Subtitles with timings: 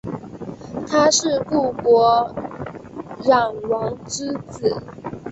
[0.87, 2.33] 他是故国
[3.21, 4.75] 壤王之子。